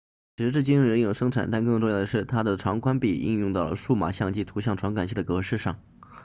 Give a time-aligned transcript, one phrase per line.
[0.35, 5.79] 时至今日仍有生产但更重要的是它的长宽比应用到了数码相机图像传感器的格式上